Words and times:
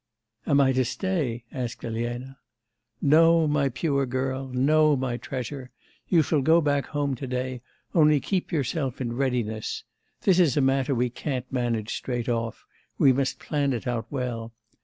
'Am 0.47 0.59
I 0.59 0.71
to 0.71 0.83
stay?' 0.83 1.43
asked 1.51 1.85
Elena. 1.85 2.39
'No, 3.03 3.45
my 3.47 3.69
pure 3.69 4.07
girl; 4.07 4.47
no, 4.47 4.95
my 4.95 5.15
treasure. 5.15 5.69
You 6.09 6.23
shall 6.23 6.41
go 6.41 6.59
back 6.59 6.87
home 6.87 7.13
to 7.13 7.27
day, 7.27 7.61
only 7.93 8.19
keep 8.19 8.51
yourself 8.51 8.99
in 8.99 9.13
readiness. 9.13 9.83
This 10.21 10.39
is 10.39 10.57
a 10.57 10.59
matter 10.61 10.95
we 10.95 11.11
can't 11.11 11.45
manage 11.53 11.93
straight 11.93 12.27
off; 12.27 12.65
we 12.97 13.13
must 13.13 13.37
plan 13.37 13.73
it 13.73 13.85
out 13.85 14.07
well. 14.09 14.53